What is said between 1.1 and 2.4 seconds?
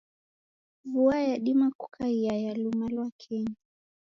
yadima kukaia